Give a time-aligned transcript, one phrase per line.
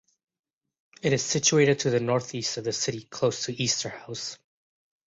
[1.03, 4.39] It is situated to the North-East of the city close to Easterhouse.